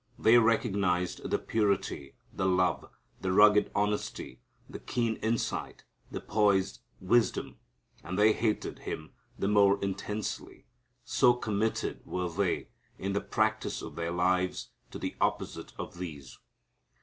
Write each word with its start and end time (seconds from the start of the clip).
They 0.17 0.39
recognized 0.39 1.29
the 1.29 1.37
purity, 1.37 2.15
the 2.33 2.47
love, 2.47 2.89
the 3.21 3.31
rugged 3.31 3.69
honesty, 3.75 4.41
the 4.67 4.79
keen 4.79 5.17
insight, 5.17 5.83
the 6.09 6.19
poised 6.19 6.81
wisdom, 6.99 7.59
and 8.03 8.17
they 8.17 8.33
hated 8.33 8.79
Him 8.79 9.11
the 9.37 9.47
more 9.47 9.79
intensely, 9.83 10.65
so 11.05 11.35
committed 11.35 12.03
were 12.03 12.29
they 12.29 12.69
in 12.97 13.13
the 13.13 13.21
practice 13.21 13.83
of 13.83 13.95
their 13.95 14.09
lives 14.09 14.71
to 14.89 14.97
the 14.97 15.15
opposite 15.21 15.71
of 15.77 15.99
these. 15.99 16.39